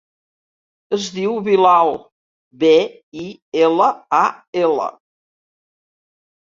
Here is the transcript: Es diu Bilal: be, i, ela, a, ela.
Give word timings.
Es 0.97 1.09
diu 1.17 1.35
Bilal: 1.47 1.91
be, 2.65 2.73
i, 3.27 3.29
ela, 3.69 3.93
a, 4.25 4.25
ela. 4.67 4.91